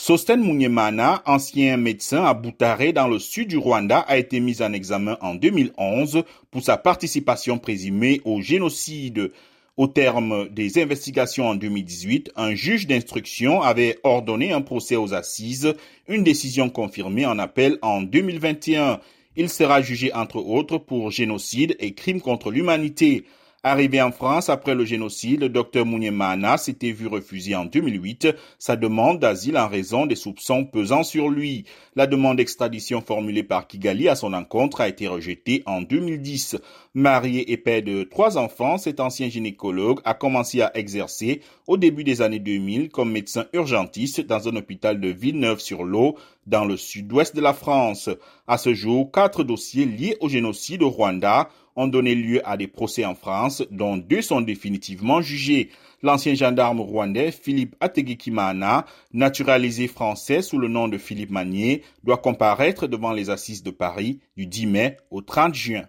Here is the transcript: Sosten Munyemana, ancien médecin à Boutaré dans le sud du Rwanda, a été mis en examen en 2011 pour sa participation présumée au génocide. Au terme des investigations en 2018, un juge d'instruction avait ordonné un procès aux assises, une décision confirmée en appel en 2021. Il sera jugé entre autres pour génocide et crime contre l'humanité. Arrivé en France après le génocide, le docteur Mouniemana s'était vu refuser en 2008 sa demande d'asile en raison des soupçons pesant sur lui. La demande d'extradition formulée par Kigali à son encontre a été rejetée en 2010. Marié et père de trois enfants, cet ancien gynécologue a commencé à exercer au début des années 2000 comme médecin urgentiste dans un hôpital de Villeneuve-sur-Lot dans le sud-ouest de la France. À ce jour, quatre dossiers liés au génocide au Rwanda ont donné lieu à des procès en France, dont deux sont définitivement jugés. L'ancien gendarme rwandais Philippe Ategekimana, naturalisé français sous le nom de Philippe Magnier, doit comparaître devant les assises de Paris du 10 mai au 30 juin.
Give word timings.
Sosten 0.00 0.40
Munyemana, 0.40 1.24
ancien 1.26 1.76
médecin 1.76 2.24
à 2.24 2.32
Boutaré 2.32 2.92
dans 2.92 3.08
le 3.08 3.18
sud 3.18 3.48
du 3.48 3.58
Rwanda, 3.58 3.98
a 3.98 4.16
été 4.16 4.38
mis 4.38 4.62
en 4.62 4.72
examen 4.72 5.18
en 5.20 5.34
2011 5.34 6.22
pour 6.52 6.62
sa 6.62 6.76
participation 6.76 7.58
présumée 7.58 8.20
au 8.24 8.40
génocide. 8.40 9.32
Au 9.76 9.88
terme 9.88 10.48
des 10.50 10.80
investigations 10.80 11.48
en 11.48 11.56
2018, 11.56 12.30
un 12.36 12.54
juge 12.54 12.86
d'instruction 12.86 13.60
avait 13.60 13.98
ordonné 14.04 14.52
un 14.52 14.60
procès 14.60 14.94
aux 14.94 15.14
assises, 15.14 15.74
une 16.06 16.22
décision 16.22 16.70
confirmée 16.70 17.26
en 17.26 17.40
appel 17.40 17.76
en 17.82 18.00
2021. 18.00 19.00
Il 19.34 19.48
sera 19.48 19.82
jugé 19.82 20.14
entre 20.14 20.36
autres 20.36 20.78
pour 20.78 21.10
génocide 21.10 21.74
et 21.80 21.92
crime 21.94 22.20
contre 22.20 22.52
l'humanité. 22.52 23.24
Arrivé 23.64 24.00
en 24.00 24.12
France 24.12 24.50
après 24.50 24.76
le 24.76 24.84
génocide, 24.84 25.40
le 25.40 25.48
docteur 25.48 25.84
Mouniemana 25.84 26.58
s'était 26.58 26.92
vu 26.92 27.08
refuser 27.08 27.56
en 27.56 27.64
2008 27.64 28.28
sa 28.56 28.76
demande 28.76 29.18
d'asile 29.18 29.58
en 29.58 29.66
raison 29.66 30.06
des 30.06 30.14
soupçons 30.14 30.64
pesant 30.64 31.02
sur 31.02 31.28
lui. 31.28 31.64
La 31.96 32.06
demande 32.06 32.36
d'extradition 32.36 33.00
formulée 33.00 33.42
par 33.42 33.66
Kigali 33.66 34.08
à 34.08 34.14
son 34.14 34.32
encontre 34.32 34.80
a 34.80 34.86
été 34.86 35.08
rejetée 35.08 35.64
en 35.66 35.82
2010. 35.82 36.56
Marié 36.94 37.50
et 37.50 37.56
père 37.56 37.82
de 37.82 38.04
trois 38.04 38.38
enfants, 38.38 38.78
cet 38.78 39.00
ancien 39.00 39.28
gynécologue 39.28 40.00
a 40.04 40.14
commencé 40.14 40.60
à 40.62 40.70
exercer 40.76 41.40
au 41.66 41.76
début 41.76 42.04
des 42.04 42.22
années 42.22 42.38
2000 42.38 42.90
comme 42.90 43.10
médecin 43.10 43.46
urgentiste 43.54 44.20
dans 44.20 44.46
un 44.46 44.54
hôpital 44.54 45.00
de 45.00 45.08
Villeneuve-sur-Lot 45.08 46.14
dans 46.46 46.64
le 46.64 46.76
sud-ouest 46.76 47.34
de 47.34 47.40
la 47.40 47.54
France. 47.54 48.08
À 48.46 48.56
ce 48.56 48.72
jour, 48.72 49.10
quatre 49.10 49.42
dossiers 49.42 49.84
liés 49.84 50.16
au 50.20 50.28
génocide 50.28 50.84
au 50.84 50.90
Rwanda 50.90 51.48
ont 51.78 51.86
donné 51.86 52.16
lieu 52.16 52.46
à 52.46 52.56
des 52.56 52.66
procès 52.66 53.04
en 53.04 53.14
France, 53.14 53.64
dont 53.70 53.96
deux 53.96 54.20
sont 54.20 54.40
définitivement 54.40 55.22
jugés. 55.22 55.70
L'ancien 56.02 56.34
gendarme 56.34 56.80
rwandais 56.80 57.30
Philippe 57.30 57.76
Ategekimana, 57.80 58.84
naturalisé 59.12 59.86
français 59.86 60.42
sous 60.42 60.58
le 60.58 60.68
nom 60.68 60.88
de 60.88 60.98
Philippe 60.98 61.30
Magnier, 61.30 61.82
doit 62.02 62.18
comparaître 62.18 62.88
devant 62.88 63.12
les 63.12 63.30
assises 63.30 63.62
de 63.62 63.70
Paris 63.70 64.18
du 64.36 64.46
10 64.46 64.66
mai 64.66 64.96
au 65.10 65.22
30 65.22 65.54
juin. 65.54 65.88